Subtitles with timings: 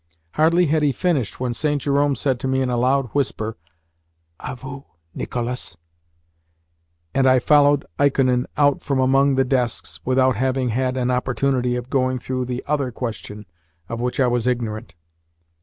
[0.31, 1.79] Hardly had he finished when St.
[1.79, 3.55] Jerome said to me in a loud whisper,
[4.39, 5.77] "A vous, Nicolas,"
[7.13, 11.91] and I followed Ikonin out from among the desks without having had an opportunity of
[11.91, 13.45] going through the OTHER question
[13.87, 14.95] of which I was ignorant.